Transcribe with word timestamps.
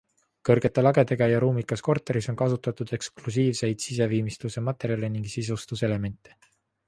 Kõrgete 0.47 0.83
lagedega 0.83 1.27
ja 1.31 1.41
ruumikas 1.43 1.83
korteris 1.87 2.29
on 2.33 2.39
kasutatud 2.39 2.93
eksklusiivseid 2.97 3.85
siseviimistluse 3.89 4.65
materjale 4.71 5.11
ning 5.17 5.29
sisustuselemente. 5.37 6.39